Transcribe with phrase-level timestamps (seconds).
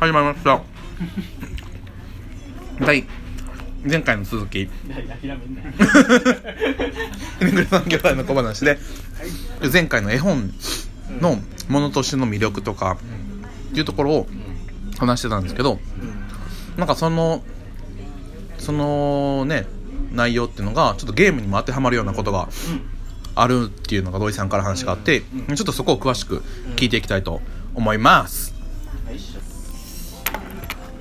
[0.00, 0.62] 始まりました。
[2.86, 3.04] 第
[3.84, 4.66] 前回の続き。
[4.66, 5.72] 諦めんなよ。
[7.42, 8.78] イングレさん兄弟の小話で。
[9.72, 10.54] 前回の絵本
[11.20, 12.96] のものとしての魅力とか
[13.70, 14.28] っていうところを
[14.98, 15.80] 話してたんですけど
[16.76, 17.42] なんかその
[18.58, 19.66] そのね
[20.12, 22.48] 内容っていうのがちょっとゲームにも当てはまるようなことが
[23.34, 26.42] あるっていうのが土井さんから話があってちょっとそこを詳しく
[26.76, 27.40] 聞いていきたいと
[27.74, 28.54] 思います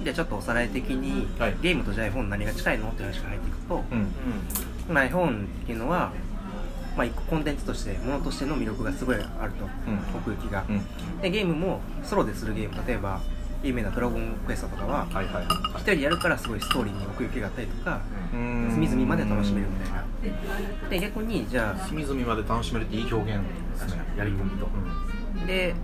[0.08, 1.56] じゃあちょっとおさらい的に、はい。
[1.62, 4.94] ゲームとじゃあ絵本何が近いのって話から入っていくと、うん。
[4.94, 6.14] まあ、絵本っていうのは、
[6.96, 10.18] まあ、一個コンテンツとしてものとしての魅力がすごいあると、うん。
[10.18, 11.22] 奥行きが、うん。
[11.22, 13.20] でゲームもソロでするゲーム例えば
[13.64, 15.08] 有名な「ドラゴンクエスト」とかは
[15.76, 18.00] 一人でやるからすごいストーリーに奥行きがあったりとか
[18.34, 18.70] うん。
[18.72, 20.06] 隅々まで楽しめるみたいな。
[20.90, 23.42] で逆にじゃあ隅々まで楽しめるっていい表現
[23.74, 24.02] ですね。
[24.18, 24.70] やり込みと。
[25.46, 25.76] で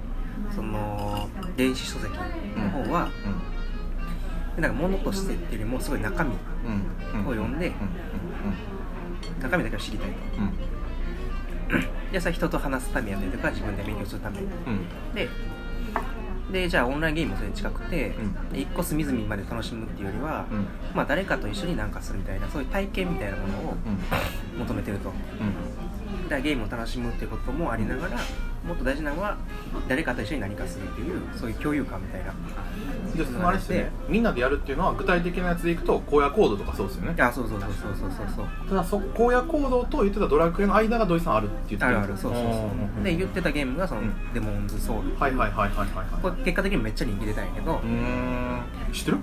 [0.55, 1.27] その
[1.58, 2.10] 電子書籍
[2.55, 3.52] の方は、で
[4.57, 6.35] なんか物としてっていうよりもすごい中身を
[7.32, 7.71] 読んで
[9.41, 10.15] 中身だけを知りたいと。
[10.41, 12.12] うん。
[12.12, 14.40] でそ人と話すためやったりとか自分で勉強するため。
[14.40, 14.45] うん。
[15.15, 15.27] で
[16.51, 18.54] でじゃあオンラインゲームもそれに近くて、うん。
[18.54, 20.67] で一個隅々まで楽しむっていうよりは、うん。
[20.93, 23.73] まあ、誰かと一緒に何かするみたいなそういう体験みたいなものを
[24.54, 24.60] うん。
[24.60, 25.12] 求めてると
[26.29, 28.18] だゲームを楽しむってこともありながら
[28.66, 29.38] もっと大事なのは
[29.88, 32.34] 誰かと一緒に何かするっていうそういう共有感みたいな。
[33.16, 33.91] でそのあれですよね。
[34.07, 37.21] みんなでやるっていうのは具体的なやつでいくと荒野行動とかそうですよね。
[37.21, 38.27] あそうそうそうそうそうそう。
[38.35, 42.70] そうただそ荒野行動と言ってたドラクエの間が土井さんあるって言ってあるあるそうそうそ
[43.01, 43.04] う。
[43.04, 44.34] で言ってたゲームがその、うん。
[44.34, 48.62] デモンズソウルはいはいはいはいはいこはれ結果的にめっちゃ人気出たんやけど、いうーん。
[48.94, 49.18] 知ってる？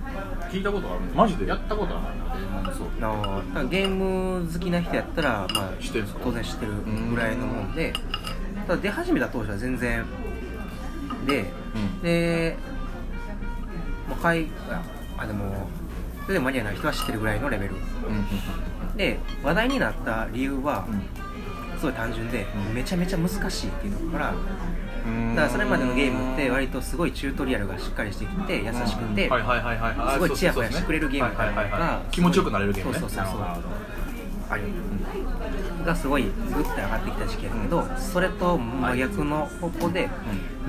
[0.51, 1.47] 聞いたことあるマジで？
[1.47, 2.35] やったことはないな。
[2.35, 2.51] デー。
[2.51, 6.73] モンズソウルあのだからゲーム好きな人やったら、まあ、知ってる当然知ってる
[7.11, 7.93] ぐらいのもんで。
[8.67, 10.05] ただ出始めた当初は全然
[11.27, 12.03] でうん。
[12.03, 12.57] で、
[14.09, 14.83] まあ、買いあ
[15.19, 15.69] あでも
[16.23, 17.75] それでもマニアな人は知ってるぐらいのレベル。
[17.75, 18.97] うん。
[18.97, 21.79] で話題になった理由はうん。
[21.79, 22.75] すごい単純で、うん。
[22.75, 24.37] めちゃめちゃ難しいっていうところからうん
[25.35, 32.99] だからそれまでのゲームって割とすごいチュートリアルがしっかりしてきて優しくて、すごいチヤホヤしてくれるゲームはいはいはいはいが気持ちよくなれるゲームね。
[32.99, 33.41] そうそうそうそう。
[33.41, 33.69] なるほど。
[34.51, 34.63] ある
[35.85, 40.09] がすごいグッて上がってきた時期やけど、それと真逆の方向で、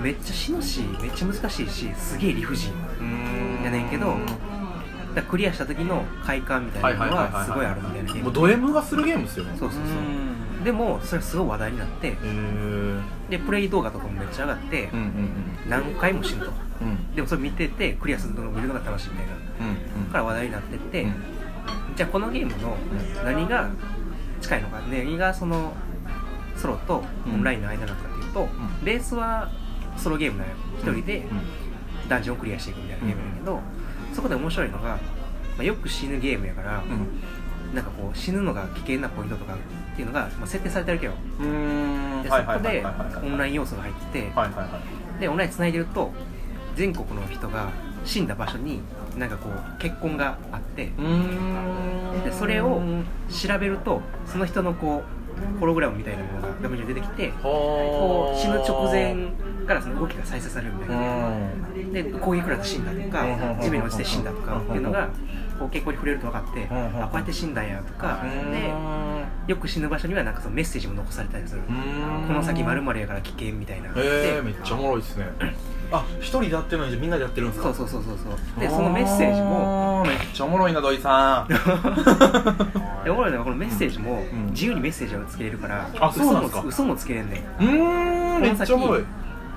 [0.01, 3.63] めっちゃ死ぬしめっちゃ難しいしすげえ理不尽うん。
[3.63, 4.15] やねんけど
[5.13, 8.23] だクリアした時の快感みたいなのはすごいあるみたいなゲーム。
[8.23, 9.55] もうド M がするゲームですよね。
[9.59, 9.87] そうそうそう
[10.63, 12.15] でもそれすごい話題になって
[13.29, 15.29] でプレイ動画とかもめっちゃ上がって、うんうん
[15.69, 16.51] 何回も死ぬと。
[16.81, 16.87] うん。
[16.87, 19.33] うんでもそれ見ててクリアするのを見るのが楽しいみたいな。
[19.33, 19.37] う
[19.99, 21.13] んうんから話題になってって、うん。
[21.95, 22.75] じゃあこのゲームの
[23.23, 23.69] 何が
[24.41, 25.73] 近いのか何がその
[26.55, 28.49] ソロとオンラインの間なのかっていうと、ん。
[28.83, 29.49] ベースは
[29.97, 30.55] ソロゲームなんよ。
[30.79, 32.09] 一人でうん。
[32.09, 33.59] ダンジョンをクリアしていくみたいなゲームなんやけど、
[34.13, 34.97] そこで面白いのが、ま
[35.59, 36.83] あ、よく死ぬゲームやから、
[37.73, 39.55] なんかこう死ぬのが危険なポイントとか
[40.01, 42.23] っていうのが、まあ、設定されてるけどうんうん。
[42.23, 42.83] でそこで
[43.23, 44.31] オンライン要素が入ってて、
[45.19, 46.11] でオンライン繋いでると
[46.75, 47.69] 全国の人が
[48.03, 48.81] 死んだ場所に
[49.17, 50.91] なんかこう結婚があって
[52.23, 52.81] でそれを
[53.29, 55.03] 調べるとその人のこ
[55.57, 59.15] うホログラムみたいなものが画面上に出てきてこう死ぬ直前
[59.67, 61.31] からその動きが再生されるみたいな。
[61.93, 65.09] で攻撃食らって死んだとかうん地面に落ちて死んだとかっていうのが
[65.59, 68.19] こう結構に触れると分かってうんあこうやって死んだんやとか
[68.51, 68.73] で
[69.47, 71.61] よく死ぬ場所にはなんかそのメッセージも残されたりする。
[72.27, 75.25] この先〇〇やから危険みたいなえー、めっちゃおもろいですね。
[75.93, 77.73] あ一人でやってるのにみんなでやってるんですか？
[77.73, 78.33] そうそうそうそう。
[78.33, 81.47] そうでそのメッセージもあーめっちゃおもろいな土井さん。
[83.03, 84.51] でおもろいのがこのメッセージもうん。
[84.51, 86.59] 自由にメッセージをつけれるからあそうなんですか。
[86.59, 87.63] 嘘も嘘もつけれんねん。
[87.63, 89.03] うーんめっちゃおもろい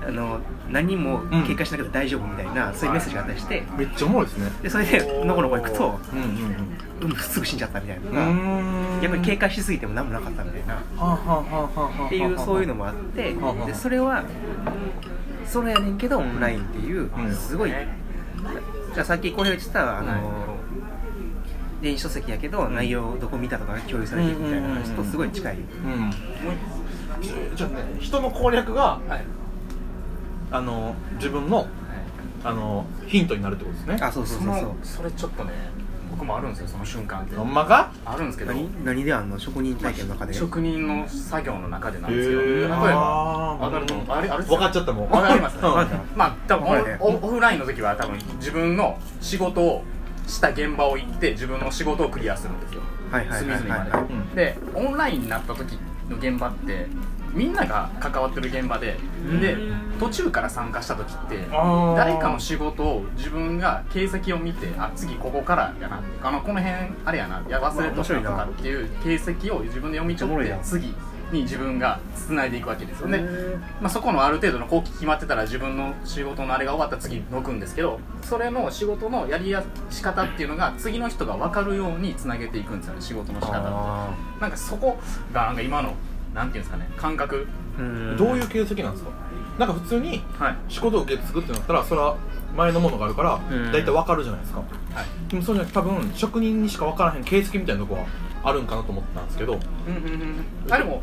[0.07, 0.39] あの
[0.69, 3.63] 何も警戒しなくて大丈夫みたいな、そういうメッセージがあったりして。
[3.77, 4.51] めっちゃおもろいですね。
[4.61, 7.15] でそれでのこのこ行くとうんうんうん。
[7.17, 8.05] すぐ死んじゃったみたいな。
[8.05, 8.25] のうが、
[8.97, 9.01] ん。
[9.01, 10.75] 逆に警戒しすぎても何もなかったみたいな。
[10.75, 13.33] はあはあはあはあはあっていうそういうのもあって
[13.65, 14.23] でそれは
[15.45, 17.33] それやねんけどオンラインっていううん。
[17.33, 20.57] すごい、じゃあさっき浩平が言ってたあの、
[21.81, 26.11] 電子書籍やけど内容どこ見たとかが共有されていくみたいな話とすごい近い、うん。
[27.55, 28.99] じゃあね人の攻略が
[30.51, 31.67] あの自分の
[32.43, 33.97] あのヒントになるってことですね。
[34.01, 34.63] あそうそうそうそう。
[34.63, 35.51] のそれちょっとね
[36.11, 37.35] 僕もあるんですよその瞬間って。
[37.35, 37.91] ほんまか？
[38.05, 38.53] あるんですけど。
[38.53, 39.39] 何何であんの？
[39.39, 40.33] 職人体験の中で。
[40.33, 43.63] 職人の作業の中でなんですけど例えばあー。
[43.63, 44.67] わかあれあれ分か？
[44.67, 45.09] っちゃったもん。
[45.09, 45.57] わかります。
[45.57, 45.61] うん。
[46.15, 49.83] まあ多分オオフラインの時は多分自分の仕事を
[50.27, 52.81] した現場を行って自分の仕事をクリアするんですよ。
[53.11, 55.77] はいはいはいはい隅々まで、でオンラインになった時
[56.09, 56.87] の現場って
[57.35, 58.97] みんなが関わってる現場で
[59.27, 59.41] うん。
[59.41, 59.57] で
[59.99, 61.37] 途中から参加した時って
[61.95, 70.93] 誰かの仕事を自分が形跡を見てあ次ここからやなあのこの辺あれやないや忘れとったとかっていう形跡を自分で読み取って次
[71.31, 84.97] に自分が繋いでいくわけですよね、うんまあ、そこのある程度の後期決まってたら自分の仕事のあれが終わったら次のくんですけどそれの仕事のやりや仕方っていうのが次の人が分かるようにつなげていくんですよね仕事の仕方ってあなんかそこ
[85.33, 85.93] がなんか今の
[86.35, 87.47] なんていうんですかね感覚。
[88.17, 89.09] どういう形跡なんですか？
[89.57, 90.57] なんか普通にはい。
[90.67, 92.17] 仕事を受け継ぐってなったらそれは
[92.55, 93.71] 前のものがあるからうん。
[93.71, 94.59] 大体わかるじゃないですか。
[94.59, 95.29] はい。
[95.29, 98.05] でもそうじゃなくて多分職人にしか分からへん形跡みたいなとこは
[98.43, 99.53] あるんかなと思ってたんですけど。
[99.53, 99.55] う
[99.91, 101.01] んうんうんあでも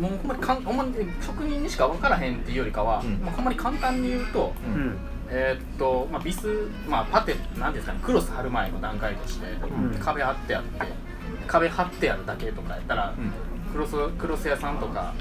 [0.00, 3.20] もうほんまにかんほんまに職人にしか分からへんっていうよりかは、うん。
[3.24, 4.86] まあ、ほんまに簡単に言うとううん。
[4.90, 4.96] ん
[5.30, 9.94] えーっと、まあ、ビス、まあ、パテなんていうんですかねクロス貼る前の段階として、ん。
[10.00, 10.80] 壁貼ってあって
[11.46, 13.32] 壁貼ってあるだけとかやったら、うん
[13.74, 15.12] クロスクロス屋さんとか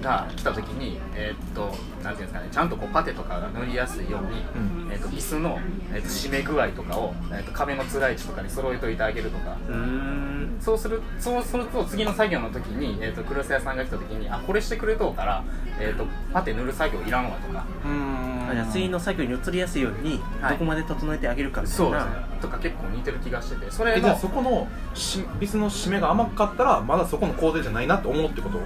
[0.00, 4.90] が来た時にえーっとなんていうんですかねちゃんとこうパテとかが塗りやすいように、うん。
[4.90, 5.58] えーっとビスの、
[5.92, 9.56] えーっと締め具合とかを、えーっと壁のつらい位置とかに揃えといてあげるとか。
[9.68, 10.56] うん。
[10.60, 15.44] そうするそうすると次の作業の時に、えー、とクロス屋さんが来た時にあこれしてくれとうから、
[15.80, 17.66] えー、とパテ塗る作業いらんわとか。
[17.84, 20.52] うんあじゃあ次の作業に移りやすいようにはい。
[20.52, 22.22] どこまで整えてあげるかみたそいうな、ですね。
[22.42, 28.60] とか結構似てる気がしててそれじゃあそこのしビスの締めが甘かったらまだそこの工程じゃないなって思うってこと？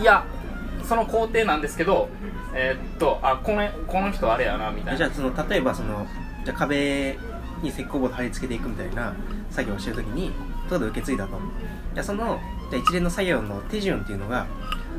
[0.00, 0.24] いや
[0.84, 2.08] その工程なんですけど
[2.54, 4.96] えーっとあこのこの人あれやなみたいな。
[4.96, 6.06] じゃあその例えばその
[6.44, 7.18] じゃあ壁
[7.62, 9.12] に石膏ボード貼り付けていくみたいな
[9.50, 10.32] 作業をしてるときに
[10.70, 11.38] 例えば受け継いだと。
[11.92, 12.40] じゃあその
[12.70, 14.46] じゃあ一連の作業の手順っていうのが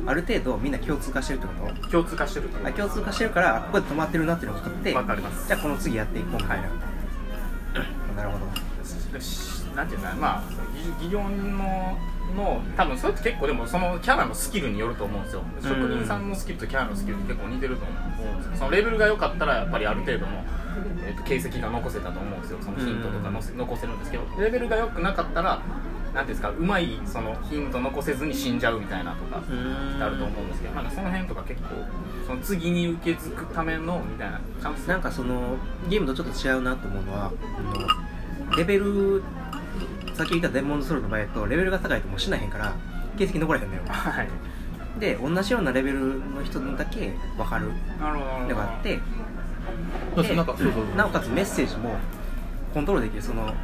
[0.06, 1.88] ある程度みんな共通化してるってこと？
[1.88, 2.66] 共通化してると。
[2.66, 5.46] あ共通化してるからあここで止まってるなっていうのが分かってわかります。
[5.46, 6.42] じゃあこの次やっていこう。
[6.42, 6.60] みたい。
[6.60, 6.64] な、
[8.16, 8.38] なるほ
[9.12, 9.20] ど。
[9.20, 10.42] しなんていうんだまあ
[10.98, 11.98] 技技量の
[12.36, 15.42] の多分それって結構でもそのキャラのスキルによると思うんですよ。
[15.62, 18.56] 職人さんのスキルとキャラのスキルって結構似てると思うんですよ。
[18.56, 20.44] そのレベルが良かったらやっぱりある程度の、
[21.04, 22.58] えー、と形跡が残せたと思うんですよ。
[22.62, 25.60] そのヒントとかのせ残せるんですけどレベルが良くなかったら
[26.14, 31.68] なんていうんですかうまいそのヒント残せずに死んじゃうみたいなとかあると思うんですけどなんかその辺とか結構
[32.26, 34.88] その次に受け継ぐためのみたいなチャンス。
[34.88, 35.56] なんかその
[35.88, 37.32] ゲームとちょっと違うなと思うのは
[38.56, 39.22] レベル
[40.14, 42.74] さっき言ったデンモンドソウルの場合だとレベルが高いともうしないへんから
[43.16, 43.82] 形跡残らへんのよ。
[43.86, 44.28] はい。
[45.00, 47.68] で同じようなレベルの人だけ分かる。
[47.98, 48.48] なるほどなるほど。
[48.48, 49.00] のがあって。
[50.14, 50.96] そうそうなんかそうそうそう。
[50.96, 51.96] なおかつメッセージも
[52.74, 53.22] コントロールできる。
[53.22, 53.54] その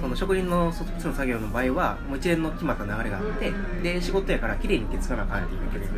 [0.00, 3.52] その職人のそっちの作業の場合はもう一連の決まった流れがあって
[3.82, 5.88] で仕事やから綺麗に受け継がなあかんっていうで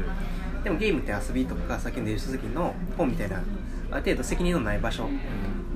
[0.64, 3.42] でもゲームって遊びとかさっきの電子書籍の本みたいな
[3.90, 5.08] ある程度責任のない場所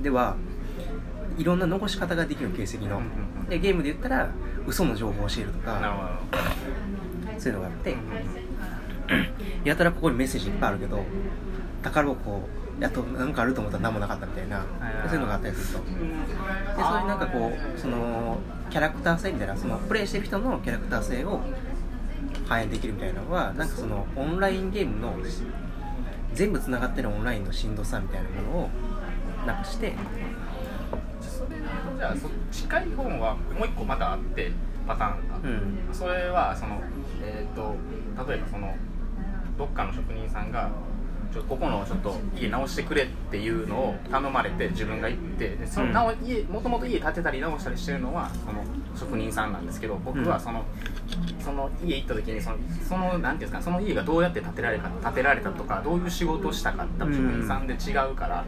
[0.01, 0.35] では
[1.37, 3.01] いろんな残し方ができる形跡の。
[3.49, 4.29] でゲームで言ったら
[4.65, 6.35] 嘘の情報を教えるとかど。
[7.37, 7.95] そういうのがあって
[9.63, 11.03] やたらここにメッセージいっぱいあるけど
[11.83, 12.47] 宝箱や
[12.81, 14.65] っとなんかあると思ったら何もなかったみたいな
[15.05, 15.85] そういうのがあったりすると。
[15.85, 18.37] でそういうなんかこうその
[18.69, 21.39] キャラクター性みたいなそのプレイしてる人のキャラクター性を
[22.47, 25.15] 反映できるみたいなのはなんかそのオンラインゲームの
[26.33, 28.69] 全部つながってるオンラインのしんどさみたいなものを
[29.45, 29.93] なくして。
[31.97, 34.51] じゃあそ近い本はもう一個またあって
[34.85, 35.93] パターンが、うん。
[35.93, 36.81] それはその
[37.23, 37.75] えっ、と
[38.27, 38.75] 例えばその
[39.57, 40.69] どっかの職人さんが
[41.35, 48.63] ちょここのちょっと家直してくれっていうのを頼まれて自分が行ってでその家もともと家建てたり直したりしてるのはその
[48.95, 50.63] 職人さんなんですけど僕はその,、
[51.39, 52.57] その家行った時にその
[52.87, 58.45] そのなんていうんですかその家がどうやって建てられた建てられたとかどういう仕事をしたか多分職人さんで違うから、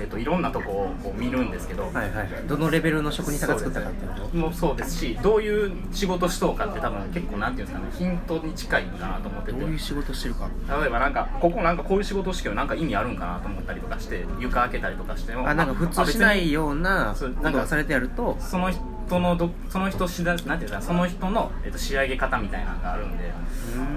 [0.00, 9.60] えっといろんなとこをこう見るんですけど、はいはいどのレベルの職人さんが作ったかっていうこともそうですしどういう仕事しとうかって多分結構なんていうんですかねヒントに近いんかなと思ってて。
[9.60, 10.48] どういう仕事してるか？
[10.80, 18.36] 例えばなんかここなんかこういう仕事してるなんか意味あるんかなと思ったりとかして床開けたりとかしてもあなんか普通しないようなそうことがされてやると？
[18.40, 18.70] その
[19.10, 23.32] 人のどその人しだなんていうかその人の、えっと、仕上げ方みたいなのがあるんで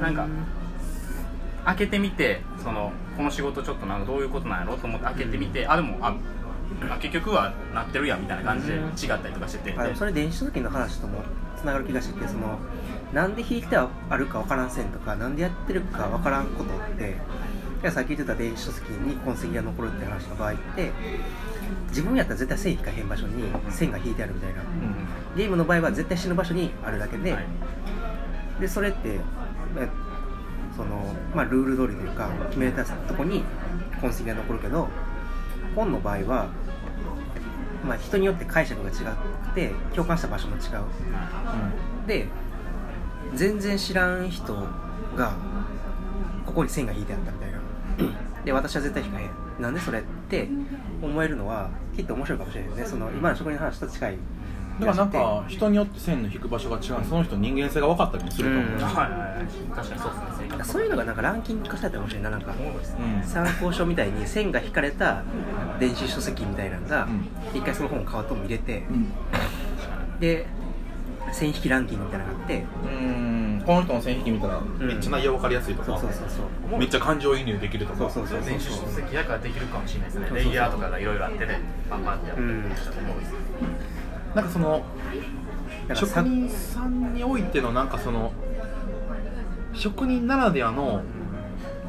[0.02, 0.28] なんか
[1.66, 6.16] 開けてみてそのこの仕事ちょっとなんかどういうことなんやろと思って開けてみてあでもあ
[6.90, 9.96] あ結局はなってるやんみたいな感じで違ったりとかしてて。
[9.96, 11.22] それ電子書籍の話とも
[11.56, 12.58] つながる気がしててその
[13.14, 17.14] なんで弾いてはあるかわからん線とかなんでやってるかわからんことってい
[17.84, 20.92] やさっき言ってた電子書籍に痕跡が残るって話の場合って
[21.90, 24.62] 自分やったら絶対線引かへん場所に線が引いてあるみたいな。
[25.36, 27.46] ゲームの場合は絶対死ぬ場所にあるだけで、はい。
[28.62, 29.20] でそれって
[29.76, 29.88] まあ
[30.76, 33.44] その、まあ、ルール通りというか決めたとこに
[34.02, 34.88] 痕跡が残るけど
[35.76, 36.48] 本の場合は、
[37.86, 40.62] まあ、人によって解釈が違って共感した場所も違う。
[42.08, 42.28] で
[43.36, 44.54] 全然知らん人
[45.16, 45.34] が
[46.46, 47.40] ここに線が引いてあったみ
[48.46, 50.50] で私は絶対引かへんなんでそれって
[51.02, 52.86] 思えるのはきっと面白いかもしれないね。
[52.86, 54.18] その今の職人の話と近い。
[54.80, 57.06] だからなんか人によって線の引く場所が違う。
[57.08, 58.84] その人の人間性が分かったりもすると思う、うん。
[58.84, 59.76] はいはいはい。
[59.76, 60.12] 確かにそう
[60.50, 60.64] ですね。
[60.64, 65.24] そういうのがなんかランキング化されたら面白いななんかそうですねうん参考書みたいに線が引かれた
[65.80, 67.28] 電子書籍みたいなのがうん。
[67.54, 69.14] 一回その本を買うとも入れてうん。
[70.20, 70.48] で
[71.32, 76.30] 線引きランキングみたいなのがあってうんこの人の線引き見たらめっちゃ内容分かりやすいとか、そうそうそう
[76.72, 76.80] そう。
[76.80, 78.00] めっちゃ感情移入できるとか。
[78.00, 80.52] そうそうそう電子書籍やからできるかもしれないですねそうそうそう。
[80.52, 81.60] レイヤーとかがいろいろあってね。
[81.90, 82.68] パンパンってやってるうんと
[83.00, 83.34] 思うんです。
[84.36, 84.84] なんかその
[85.94, 88.32] 職人さんにおいてのなんかその
[89.74, 91.02] 職人ならではの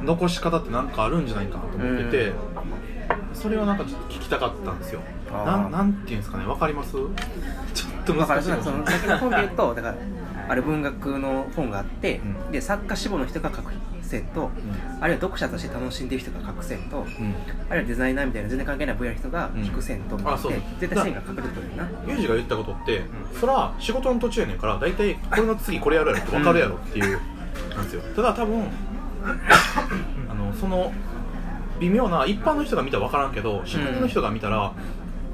[0.03, 2.33] 残し方ってなんかあるんじゃないかなと思ってて、
[3.33, 5.01] それをなんかちょっと聞きたかったんですよ。
[5.33, 6.47] なんなんていうんですかね。
[6.47, 6.93] わかります？
[6.93, 7.11] ちょっ
[8.05, 8.65] とだから難しい。
[8.65, 9.95] その先の本で言うとだから
[10.49, 12.53] ある文学の本があって、うん。
[12.53, 13.73] で作家志望の人が書く
[14.03, 14.51] 線と、
[15.01, 17.35] あるいは読者として楽しんでる人が書く線と、うん。
[17.69, 20.53] あるいはデザイナーみたいな全然関係ない分野の人が引く線とあそう。
[20.79, 21.89] 絶対線が書かれてるな。
[22.07, 23.03] ユージが言ったことって、
[23.41, 27.19] それは仕事の途中やねんから大体これの次これやるやろって分かるやろっていう、
[27.75, 28.03] なんですよ。
[28.15, 28.65] ただ多分
[30.29, 30.93] あのその
[31.81, 34.73] 微妙な一般の人が見たら分からんけど職人の人が見たら、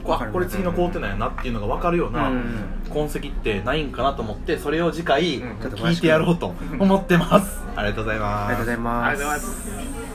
[0.04, 0.32] こわかる。
[0.32, 2.44] これ次の工程なんやなっていうのが分かるようなうん。
[2.92, 5.50] 痕跡ってないんかなと思ってそれを次回うん。
[5.58, 7.62] 聞いてやろうと思って ます。
[7.76, 8.48] ありがとうございます。
[8.48, 10.09] ありがとうございます